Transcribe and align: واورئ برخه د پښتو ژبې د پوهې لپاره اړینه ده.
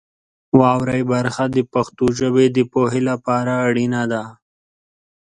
واورئ 0.59 1.01
برخه 1.11 1.43
د 1.55 1.57
پښتو 1.73 2.05
ژبې 2.19 2.45
د 2.55 2.59
پوهې 2.71 3.01
لپاره 3.09 3.51
اړینه 3.67 4.01
ده. 4.11 4.23